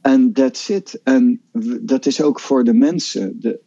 [0.00, 1.00] En that's it.
[1.04, 1.40] En
[1.80, 3.40] dat is ook voor de mensen.
[3.40, 3.60] De,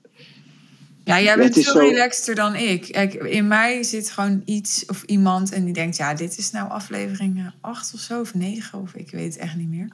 [1.04, 1.80] ja, jij bent veel zo...
[1.80, 2.88] relaxter dan ik.
[3.24, 5.98] In mij zit gewoon iets of iemand en die denkt...
[5.98, 9.56] ja, dit is nou aflevering 8 of zo, of 9, of ik weet het echt
[9.56, 9.90] niet meer.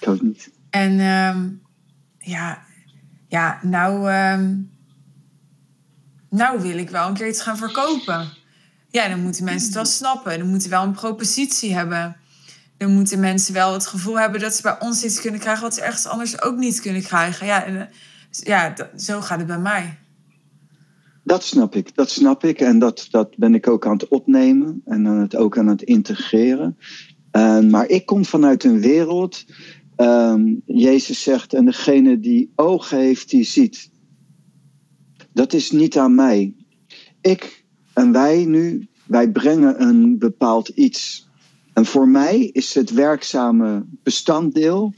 [0.00, 0.50] Ik ook niet.
[0.70, 1.62] En um,
[2.18, 2.62] ja,
[3.28, 4.12] ja, nou...
[4.12, 4.72] Um,
[6.30, 8.28] nou wil ik wel een keer iets gaan verkopen.
[8.94, 10.38] Ja, dan moeten mensen het wel snappen.
[10.38, 12.16] Dan moeten wel een propositie hebben.
[12.76, 15.74] Dan moeten mensen wel het gevoel hebben dat ze bij ons iets kunnen krijgen wat
[15.74, 17.46] ze ergens anders ook niet kunnen krijgen.
[17.46, 17.88] Ja, en,
[18.30, 19.98] ja zo gaat het bij mij.
[21.24, 22.60] Dat snap ik, dat snap ik.
[22.60, 25.82] En dat, dat ben ik ook aan het opnemen en aan het, ook aan het
[25.82, 26.78] integreren.
[27.70, 29.44] maar ik kom vanuit een wereld,
[29.96, 33.90] um, Jezus zegt, en degene die ogen heeft, die ziet.
[35.32, 36.54] Dat is niet aan mij.
[37.20, 37.63] Ik
[37.94, 41.28] en wij nu, wij brengen een bepaald iets.
[41.72, 44.94] En voor mij is het werkzame bestanddeel,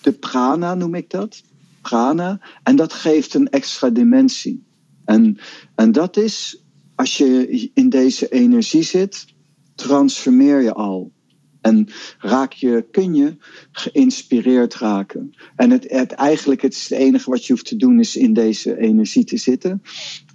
[0.00, 1.42] de prana noem ik dat,
[1.80, 4.66] prana, en dat geeft een extra dimensie.
[5.04, 5.38] En,
[5.74, 6.62] en dat is,
[6.94, 9.26] als je in deze energie zit,
[9.74, 11.12] transformeer je al.
[11.60, 13.36] En raak je, kun je
[13.72, 15.34] geïnspireerd raken.
[15.56, 18.32] En het, het, eigenlijk het, is het enige wat je hoeft te doen is in
[18.32, 19.82] deze energie te zitten.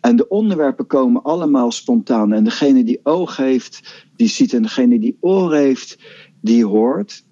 [0.02, 2.34] En de onderwerpen komen allemaal spontaan.
[2.34, 4.54] En degene die oog heeft, die ziet.
[4.54, 5.98] En degene die oor heeft,
[6.42, 7.24] die hoort.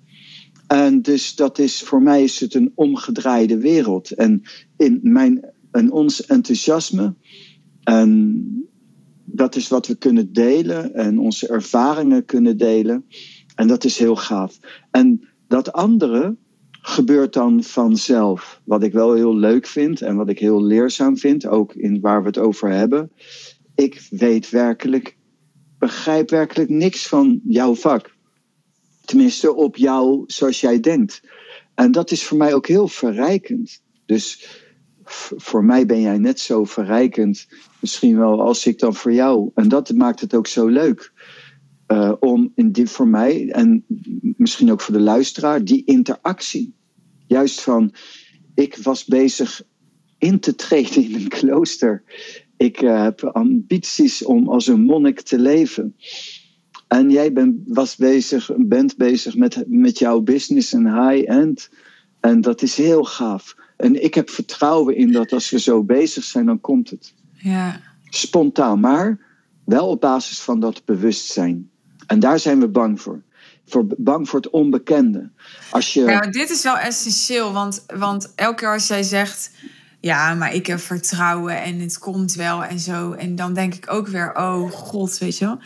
[0.67, 4.11] En dus dat is, voor mij is het een omgedraaide wereld.
[4.11, 4.41] En
[4.77, 7.15] in mijn en ons enthousiasme.
[7.83, 8.45] En
[9.25, 13.05] dat is wat we kunnen delen en onze ervaringen kunnen delen.
[13.55, 14.59] En dat is heel gaaf.
[14.91, 16.35] En dat andere
[16.81, 18.61] gebeurt dan vanzelf.
[18.63, 22.21] Wat ik wel heel leuk vind en wat ik heel leerzaam vind, ook in waar
[22.21, 23.11] we het over hebben.
[23.75, 25.17] Ik weet werkelijk,
[25.79, 28.15] begrijp werkelijk niks van jouw vak.
[29.05, 31.21] Tenminste, op jou zoals jij denkt.
[31.75, 33.81] En dat is voor mij ook heel verrijkend.
[34.05, 34.59] Dus
[35.37, 37.47] voor mij ben jij net zo verrijkend,
[37.79, 39.51] misschien wel als ik dan voor jou.
[39.55, 41.11] En dat maakt het ook zo leuk.
[41.91, 43.83] Uh, om in die, voor mij en
[44.37, 46.73] misschien ook voor de luisteraar, die interactie.
[47.27, 47.93] Juist van,
[48.55, 49.61] ik was bezig
[50.17, 52.03] in te treden in een klooster.
[52.57, 55.95] Ik uh, heb ambities om als een monnik te leven.
[56.87, 61.69] En jij ben, was bezig, bent bezig met, met jouw business en high-end.
[62.19, 63.55] En dat is heel gaaf.
[63.77, 67.13] En ik heb vertrouwen in dat als we zo bezig zijn, dan komt het.
[67.33, 67.81] Ja.
[68.09, 69.19] Spontaan, maar
[69.65, 71.70] wel op basis van dat bewustzijn.
[72.11, 73.21] En daar zijn we bang voor.
[73.65, 75.29] voor bang voor het onbekende.
[75.69, 76.27] Als je...
[76.31, 79.51] Dit is wel essentieel, want, want elke keer als jij zegt
[80.01, 83.11] ja, maar ik heb vertrouwen en het komt wel en zo.
[83.11, 85.59] En dan denk ik ook weer, oh god, weet je wel.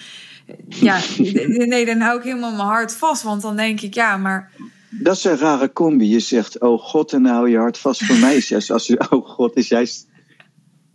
[0.69, 0.99] Ja,
[1.65, 3.23] nee, dan hou ik helemaal mijn hart vast.
[3.23, 4.51] Want dan denk ik, ja, maar...
[4.89, 6.09] Dat is een rare combi.
[6.09, 8.45] Je zegt, oh god, en hou je hart vast voor mij.
[8.67, 10.07] Als je, oh god, is juist...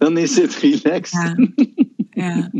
[0.01, 1.13] Dan is het relaxed.
[1.13, 1.37] Ja.
[2.25, 2.51] ja.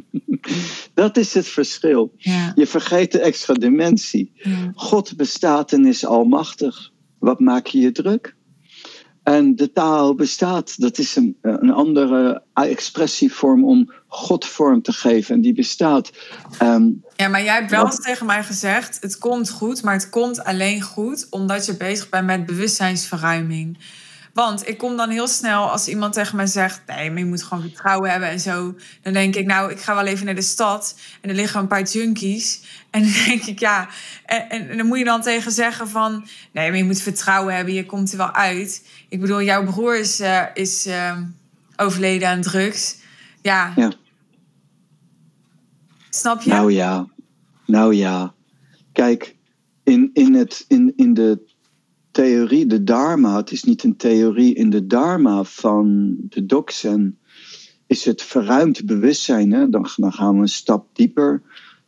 [0.95, 2.15] Dat is het verschil.
[2.17, 2.53] Ja.
[2.55, 4.33] Je vergeet de extra dimensie.
[4.35, 4.73] Ja.
[4.75, 6.91] God bestaat en is almachtig.
[7.19, 8.37] Wat maak je je druk?
[9.23, 15.35] En de taal bestaat, dat is een, een andere expressievorm om God vorm te geven.
[15.35, 16.11] En die bestaat.
[16.63, 20.09] Um, ja, maar jij hebt wel eens tegen mij gezegd: het komt goed, maar het
[20.09, 23.79] komt alleen goed omdat je bezig bent met bewustzijnsverruiming.
[24.47, 27.43] Want ik kom dan heel snel als iemand tegen mij zegt: nee, maar je moet
[27.43, 28.75] gewoon vertrouwen hebben en zo.
[29.03, 31.67] Dan denk ik: nou, ik ga wel even naar de stad en er liggen een
[31.67, 32.61] paar junkies.
[32.91, 33.89] En dan denk ik: ja.
[34.27, 37.75] En, en, dan moet je dan tegen zeggen: van nee, maar je moet vertrouwen hebben,
[37.75, 38.87] je komt er wel uit.
[39.09, 41.19] Ik bedoel, jouw broer is, uh, is uh,
[41.77, 42.97] overleden aan drugs.
[43.43, 43.73] Ja.
[43.77, 43.93] ja.
[46.11, 46.51] Snap je?
[46.51, 47.07] Nou ja.
[47.67, 48.35] Nou ja.
[48.93, 49.37] Kijk,
[49.85, 51.50] in, in, het, in, in de
[52.11, 57.19] theorie, de dharma, het is niet een theorie, in de dharma van de doksen
[57.87, 59.53] is het verruimd bewustzijn.
[59.53, 59.69] Hè?
[59.69, 61.43] Dan, gaan we een stap dieper.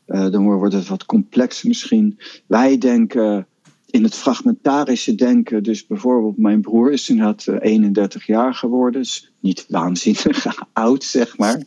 [0.07, 2.19] Uh, dan wordt het wat complexer misschien.
[2.47, 3.47] Wij denken
[3.91, 9.05] in het fragmentarische denken, dus bijvoorbeeld mijn broer is inderdaad 31 jaar geworden,
[9.41, 11.63] niet waanzinnig oud, zeg maar.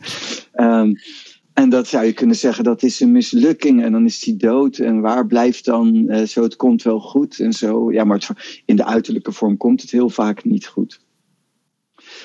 [0.54, 0.96] Um,
[1.56, 4.78] en dat zou je kunnen zeggen, dat is een mislukking en dan is hij dood.
[4.78, 7.92] En waar blijft dan uh, zo, het komt wel goed en zo.
[7.92, 11.00] Ja, maar in de uiterlijke vorm komt het heel vaak niet goed.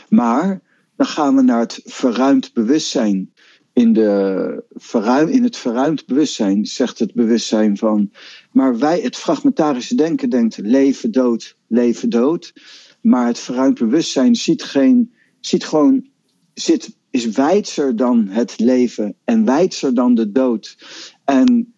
[0.08, 0.62] Maar
[0.96, 3.32] dan gaan we naar het verruimd bewustzijn.
[3.72, 8.10] In, de, verruim, in het verruimd bewustzijn zegt het bewustzijn van.
[8.52, 12.52] Maar wij, het fragmentarische denken denkt leven, dood, leven, dood.
[13.00, 16.08] Maar het verruimd bewustzijn ziet, geen, ziet gewoon,
[16.54, 20.76] zit is wijdser dan het leven en wijdser dan de dood.
[21.24, 21.74] En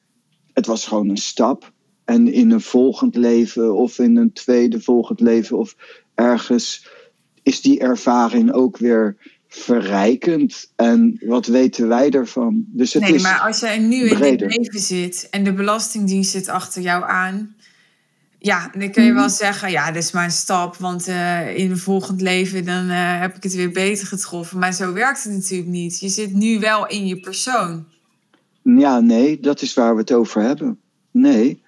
[0.53, 1.73] het was gewoon een stap.
[2.05, 5.77] En in een volgend leven of in een tweede volgend leven of
[6.15, 6.89] ergens
[7.43, 9.17] is die ervaring ook weer
[9.49, 10.73] verrijkend.
[10.77, 12.65] En wat weten wij ervan?
[12.69, 16.31] Dus het nee, is maar als jij nu in dit leven zit en de Belastingdienst
[16.31, 17.57] zit achter jou aan.
[18.43, 21.71] Ja, en dan kun je wel zeggen, ja, dit is mijn stap, want uh, in
[21.71, 24.59] een volgend leven dan uh, heb ik het weer beter getroffen.
[24.59, 26.01] Maar zo werkt het natuurlijk niet.
[26.01, 27.85] Je zit nu wel in je persoon.
[28.63, 30.79] Ja, nee, dat is waar we het over hebben.
[31.11, 31.63] Nee,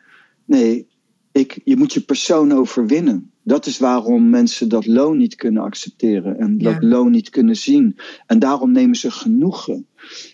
[0.45, 0.89] nee,
[1.33, 3.31] ik, je moet je persoon overwinnen.
[3.43, 7.97] Dat is waarom mensen dat loon niet kunnen accepteren en dat loon niet kunnen zien.
[8.27, 9.87] En daarom nemen ze genoegen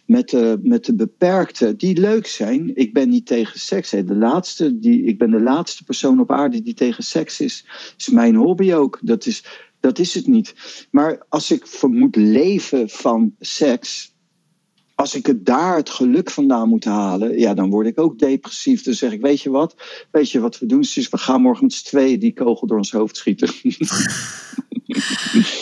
[0.07, 2.77] met de, met de beperkte, die leuk zijn.
[2.77, 3.91] Ik ben niet tegen seks.
[3.91, 7.65] De laatste, die, ik ben de laatste persoon op aarde die tegen seks is.
[7.67, 8.99] Dat is mijn hobby ook.
[9.03, 9.45] Dat is,
[9.81, 10.55] dat is het niet.
[10.91, 14.15] Maar als ik moet leven van seks,
[15.01, 18.83] als ik het daar het geluk vandaan moet halen, ja, dan word ik ook depressief.
[18.83, 19.77] Dan zeg ik, weet je wat?
[20.11, 20.81] Weet je wat we doen?
[20.81, 23.51] Dus we gaan morgen met z'n tweeën die kogel door ons hoofd schieten.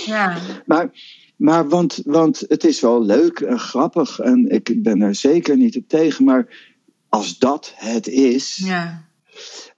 [0.06, 0.38] ja.
[0.66, 0.90] Maar,
[1.38, 5.76] maar want, want het is wel leuk en grappig en ik ben er zeker niet
[5.76, 6.24] op tegen.
[6.24, 6.74] Maar
[7.08, 8.56] als dat het is.
[8.64, 9.08] Ja.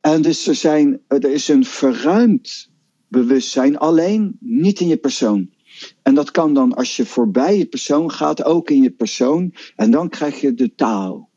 [0.00, 2.70] En dus er, zijn, er is een verruimd
[3.08, 5.50] bewustzijn, alleen niet in je persoon.
[6.02, 9.54] En dat kan dan als je voorbij je persoon gaat, ook in je persoon.
[9.76, 11.30] En dan krijg je de taal.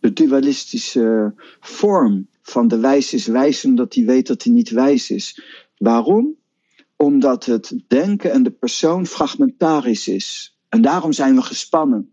[0.00, 5.10] De dualistische vorm van de wijs is wijs omdat hij weet dat hij niet wijs
[5.10, 5.42] is.
[5.76, 6.36] Waarom?
[6.98, 10.58] Omdat het denken en de persoon fragmentarisch is.
[10.68, 12.12] En daarom zijn we gespannen.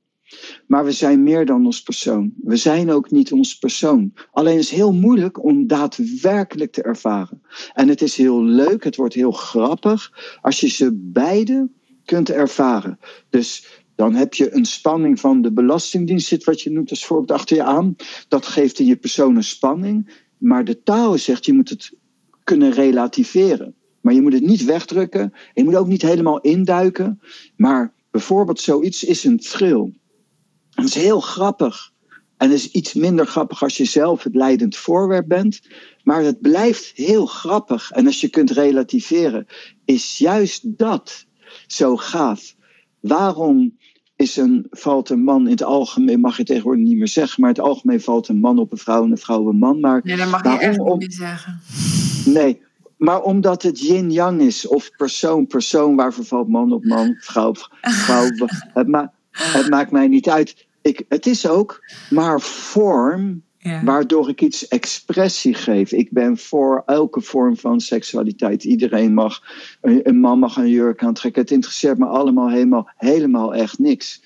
[0.67, 2.33] Maar we zijn meer dan ons persoon.
[2.43, 4.13] We zijn ook niet ons persoon.
[4.31, 7.41] Alleen is het heel moeilijk om daadwerkelijk te ervaren.
[7.73, 11.69] En het is heel leuk, het wordt heel grappig als je ze beide
[12.05, 12.99] kunt ervaren.
[13.29, 17.39] Dus dan heb je een spanning van de Belastingdienst, zit wat je noemt als voorbeeld
[17.39, 17.95] achter je aan.
[18.27, 20.23] Dat geeft in je persoon een spanning.
[20.37, 21.91] Maar de taal zegt, je moet het
[22.43, 23.75] kunnen relativeren.
[24.05, 25.33] Maar je moet het niet wegdrukken.
[25.53, 27.21] Je moet ook niet helemaal induiken.
[27.55, 29.93] Maar bijvoorbeeld zoiets is een tril.
[30.69, 31.91] Dat is heel grappig.
[32.37, 35.61] En is iets minder grappig als je zelf het leidend voorwerp bent.
[36.03, 37.91] Maar het blijft heel grappig.
[37.91, 39.45] En als je kunt relativeren,
[39.85, 41.25] is juist dat
[41.67, 42.55] zo gaaf.
[42.99, 43.77] Waarom
[44.15, 47.49] is een, valt een man in het algemeen, mag je tegenwoordig niet meer zeggen, maar
[47.49, 49.79] in het algemeen valt een man op een vrouw en een vrouw op een man.
[49.79, 51.61] Maar nee, dat mag je echt niet meer zeggen.
[52.25, 52.64] Nee,
[53.05, 57.69] maar omdat het yin-yang is, of persoon, persoon, waarvoor valt man op man, vrouw op
[57.81, 58.29] vrouw.
[58.73, 60.67] het, ma het maakt mij niet uit.
[60.81, 63.43] Ik, het is ook maar vorm
[63.83, 65.91] waardoor ik iets expressie geef.
[65.91, 68.63] Ik ben voor elke vorm van seksualiteit.
[68.63, 69.43] Iedereen mag,
[69.81, 71.41] een man mag een jurk aantrekken.
[71.41, 74.23] Het interesseert me allemaal helemaal, helemaal echt niks.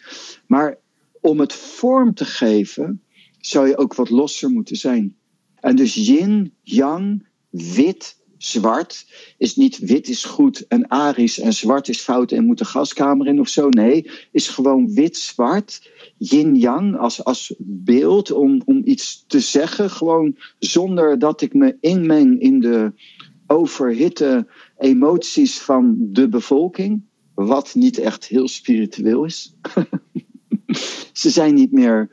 [0.48, 0.78] Maar
[1.22, 3.04] om het vorm te geven,
[3.40, 5.16] zou je ook wat losser moeten zijn.
[5.60, 9.06] En dus yin, yang, wit, zwart
[9.38, 13.28] is niet wit is goed en arisch en zwart is fout en moet de gaskamer
[13.28, 13.70] in of zo.
[13.70, 19.90] Nee, is gewoon wit-zwart, yin-yang als, als beeld om, om iets te zeggen.
[19.90, 22.94] Gewoon zonder dat ik me inmeng in de
[23.48, 24.48] overhitte
[24.78, 27.02] emoties van de bevolking.
[27.34, 29.54] Wat niet echt heel spiritueel is.
[31.14, 32.10] Ze zijn niet meer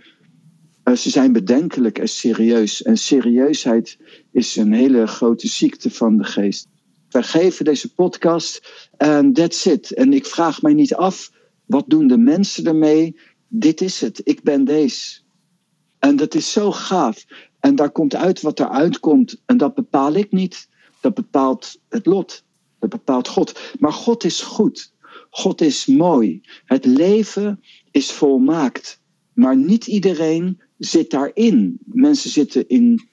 [0.86, 2.82] eh, ze zijn bedenkelijk en serieus.
[2.82, 3.98] En serieusheid
[4.36, 6.68] is een hele grote ziekte van de geest.
[7.10, 8.60] Wij geven deze podcast
[8.96, 9.92] en that's it.
[9.92, 11.30] En ik vraag mij niet af,
[11.66, 13.16] wat doen de mensen ermee?
[13.48, 15.20] Dit is het, ik ben deze.
[15.98, 17.24] En dat is zo gaaf.
[17.60, 19.42] En daar komt uit wat eruit komt.
[19.46, 20.68] En dat bepaal ik niet.
[21.00, 22.44] Dat bepaalt het lot.
[22.78, 23.60] Dat bepaalt God.
[23.78, 24.92] Maar God is goed.
[25.30, 26.40] God is mooi.
[26.64, 29.00] Het leven is volmaakt.
[29.32, 31.78] Maar niet iedereen zit daarin.
[31.84, 33.08] Mensen zitten in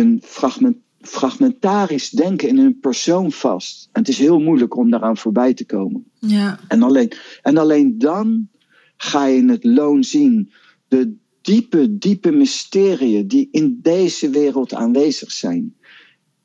[0.00, 3.88] een fragment, fragmentarisch denken in hun persoon vast.
[3.92, 6.10] En het is heel moeilijk om daaraan voorbij te komen.
[6.18, 6.60] Ja.
[6.68, 8.48] En, alleen, en alleen dan
[8.96, 10.52] ga je het loon zien.
[10.88, 15.76] De diepe, diepe mysterieën die in deze wereld aanwezig zijn.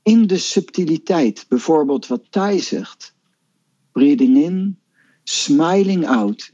[0.04, 3.16] In de subtiliteit, bijvoorbeeld wat Thij zegt.
[3.92, 4.80] Breathing in,
[5.24, 6.52] smiling out.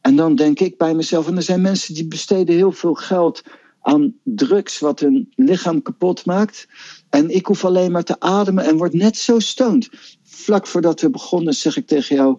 [0.00, 3.42] En dan denk ik bij mezelf, en er zijn mensen die besteden heel veel geld
[3.84, 6.68] aan drugs wat hun lichaam kapot maakt.
[7.10, 9.88] En ik hoef alleen maar te ademen en word net zo stoned.
[10.22, 12.38] Vlak voordat we begonnen zeg ik tegen jou,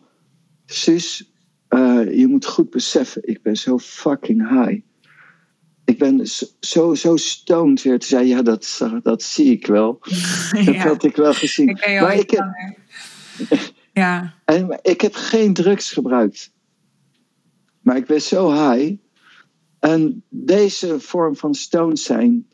[0.65, 1.31] zus,
[1.69, 4.79] uh, je moet goed beseffen, ik ben zo fucking high.
[5.85, 6.27] Ik ben
[6.59, 7.99] zo, zo stoned weer.
[7.99, 9.99] te zei ja, dat, dat zie ik wel.
[10.65, 11.69] Dat had ik wel gezien.
[11.69, 12.45] Ik maar ik heb,
[13.93, 14.33] ja.
[14.45, 16.53] En ik heb geen drugs gebruikt.
[17.81, 19.04] Maar ik ben zo high.
[19.85, 22.47] En deze vorm van stoned zijn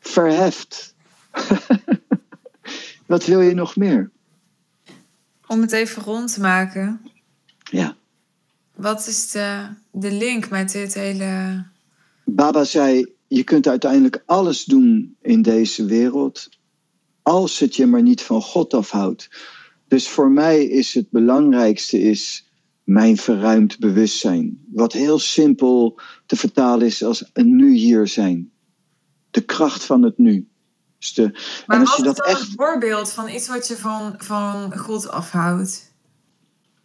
[0.00, 0.94] verheft.
[3.06, 4.10] Wat wil je nog meer?
[5.46, 7.00] Om het even rond te maken.
[7.70, 7.96] Ja.
[8.74, 11.64] Wat is de, de link met dit hele.
[12.24, 16.48] Baba zei: Je kunt uiteindelijk alles doen in deze wereld.
[17.22, 19.28] Als het je maar niet van God afhoudt.
[19.88, 22.45] Dus voor mij is het belangrijkste is
[22.86, 24.64] mijn verruimd bewustzijn.
[24.72, 28.50] Wat heel simpel te vertalen is als een nu hier zijn.
[29.30, 30.48] De kracht van het nu.
[30.98, 31.30] Dus de,
[31.66, 32.40] maar en als je dat echt...
[32.40, 35.94] een voorbeeld van iets wat je van, van God afhoudt?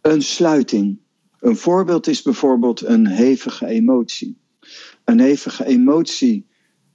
[0.00, 0.98] Een sluiting.
[1.40, 4.40] Een voorbeeld is bijvoorbeeld een hevige emotie.
[5.04, 6.46] Een hevige emotie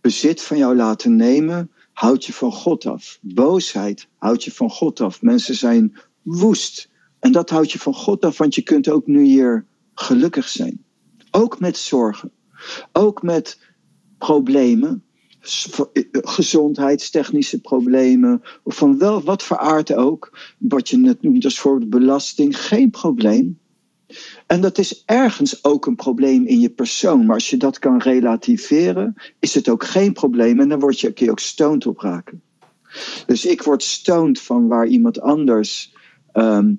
[0.01, 3.17] bezit van jou laten nemen, houdt je van God af.
[3.21, 5.21] Boosheid houdt je van God af.
[5.21, 6.89] Mensen zijn woest.
[7.27, 10.83] En dat houdt je van God af, want je kunt ook nu hier gelukkig zijn.
[11.31, 12.31] Ook met zorgen.
[12.91, 13.59] Ook met
[14.17, 15.03] problemen.
[16.11, 18.41] Gezondheidstechnische problemen.
[18.63, 20.37] Of van wel wat voor aard ook.
[20.57, 22.59] Wat je net noemt als bijvoorbeeld belasting.
[22.59, 23.59] Geen probleem.
[24.45, 27.25] En dat is ergens ook een probleem in je persoon.
[27.25, 30.59] Maar als je dat kan relativeren, is het ook geen probleem.
[30.59, 32.41] En dan word je, kun je ook stoned op raken.
[33.25, 35.93] Dus ik word stoned van waar iemand anders
[36.31, 36.73] ehm,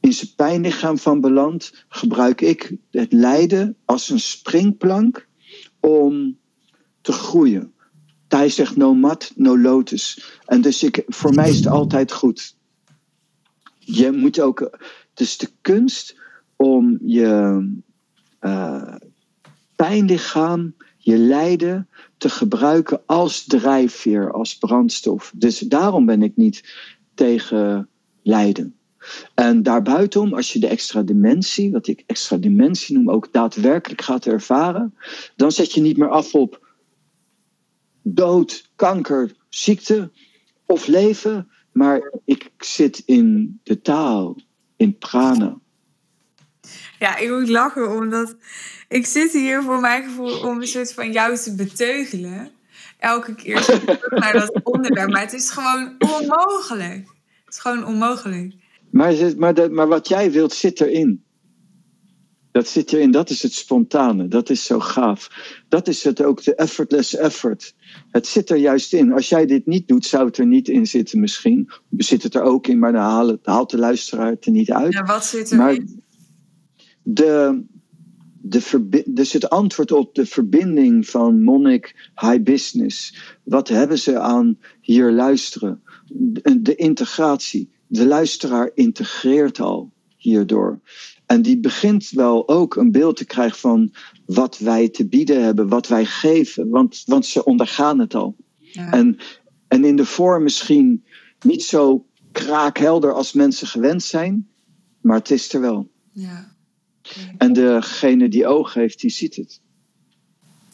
[0.00, 1.84] in zijn pijnlichaam van belandt.
[1.88, 5.28] Gebruik ik het lijden als een springplank
[5.80, 6.38] om
[7.00, 7.72] te groeien.
[8.28, 10.32] Thij zegt no mat, no lotus.
[10.44, 12.56] En dus ik, voor mij is het altijd goed.
[13.78, 14.78] Je moet ook,
[15.14, 16.16] dus de kunst
[16.56, 17.64] om je
[18.40, 18.94] uh,
[19.76, 25.32] pijnlichaam, je lijden te gebruiken als drijfveer, als brandstof.
[25.34, 26.74] Dus daarom ben ik niet
[27.14, 27.88] tegen
[28.22, 28.79] lijden.
[29.34, 34.26] En daarbuitenom, als je de extra dimensie, wat ik extra dimensie noem, ook daadwerkelijk gaat
[34.26, 34.94] ervaren,
[35.36, 36.68] dan zet je niet meer af op
[38.02, 40.10] dood, kanker, ziekte
[40.66, 44.36] of leven, maar ik zit in de taal,
[44.76, 45.58] in prana.
[46.98, 48.36] Ja, ik moet lachen omdat
[48.88, 52.50] ik zit hier voor mijn gevoel om een soort van jou te beteugelen.
[52.98, 53.80] Elke keer
[54.10, 55.10] naar dat onderwerp.
[55.10, 57.08] Maar het is gewoon onmogelijk.
[57.44, 58.54] Het is gewoon onmogelijk.
[58.90, 61.24] Maar, maar, maar wat jij wilt zit erin.
[62.52, 65.30] Dat zit erin, dat is het spontane, dat is zo gaaf.
[65.68, 67.74] Dat is het ook, de effortless effort.
[68.10, 69.12] Het zit er juist in.
[69.12, 71.70] Als jij dit niet doet, zou het er niet in zitten misschien.
[71.96, 74.92] Zit het er ook in, maar dan haalt, de luisteraar het er niet uit.
[74.92, 76.02] Ja, wat zit erin?
[77.02, 77.62] de,
[78.40, 83.14] de dus het antwoord op de verbinding van monnik high business.
[83.44, 85.82] Wat hebben ze aan hier luisteren?
[86.06, 87.70] De, de integratie.
[87.92, 90.80] De luisteraar integreert al hierdoor.
[91.26, 93.92] En die begint wel ook een beeld te krijgen van
[94.26, 96.68] wat wij te bieden hebben, wat wij geven.
[96.68, 98.36] Want, want ze ondergaan het al.
[98.58, 98.92] Ja.
[98.92, 99.18] En,
[99.68, 101.04] en in de vorm misschien
[101.40, 104.48] niet zo kraakhelder als mensen gewend zijn,
[105.00, 105.90] maar het is er wel.
[106.12, 106.54] Ja.
[107.38, 109.60] En degene die oog heeft, die ziet het.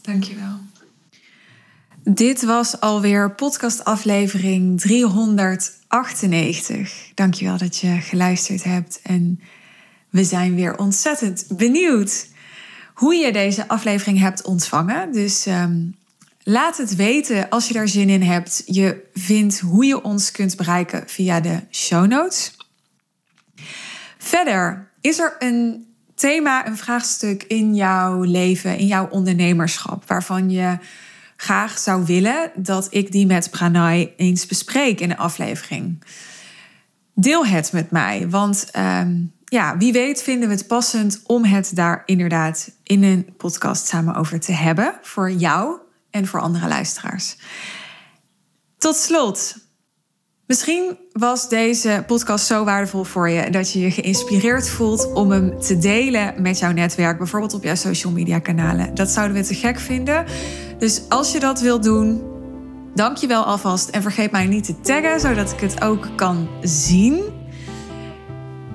[0.03, 0.59] Dankjewel.
[2.09, 7.11] Dit was alweer podcastaflevering 398.
[7.15, 9.01] Dankjewel dat je geluisterd hebt.
[9.03, 9.41] En
[10.11, 12.29] we zijn weer ontzettend benieuwd
[12.95, 15.13] hoe je deze aflevering hebt ontvangen.
[15.13, 15.81] Dus ehm,
[16.43, 18.63] laat het weten als je daar zin in hebt.
[18.67, 22.57] Je vindt hoe je ons kunt bereiken via de show notes.
[24.19, 30.79] Verder is er een thema, een vraagstuk in jouw leven, in jouw ondernemerschap, waarvan je
[31.37, 36.03] graag zou willen dat ik die met Pranay eens bespreek in de aflevering.
[37.15, 39.15] Deel het met mij, want ehm,
[39.45, 44.15] ja, wie weet vinden we het passend om het daar inderdaad in een podcast samen
[44.15, 45.79] over te hebben voor jou
[46.11, 47.37] en voor andere luisteraars.
[48.79, 49.67] Tot slot,
[50.47, 55.61] Misschien was deze podcast zo waardevol voor je dat je je geïnspireerd voelt om hem
[55.61, 58.95] te delen met jouw netwerk, bijvoorbeeld op jouw social media kanalen.
[58.95, 60.25] Dat zouden we te gek vinden.
[60.79, 62.23] Dus als je dat wilt doen,
[62.95, 66.49] dank je wel alvast en vergeet mij niet te taggen zodat ik het ook kan
[66.63, 67.23] zien.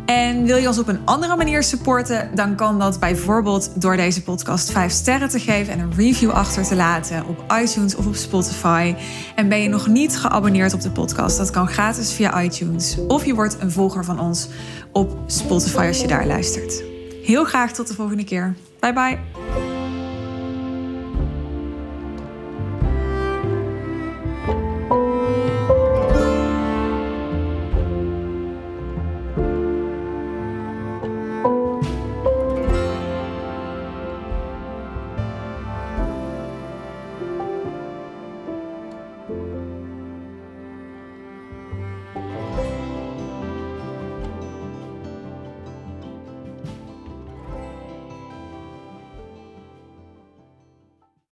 [0.05, 4.23] En wil je ons op een andere manier supporten, dan kan dat bijvoorbeeld door deze
[4.23, 8.15] podcast 5 sterren te geven en een review achter te laten op iTunes of op
[8.15, 8.95] Spotify.
[9.35, 12.97] En ben je nog niet geabonneerd op de podcast, dat kan gratis via iTunes.
[13.07, 14.47] Of je wordt een volger van ons
[14.91, 16.83] op Spotify als je daar luistert.
[17.23, 18.55] Heel graag tot de volgende keer.
[18.79, 19.70] Bye bye.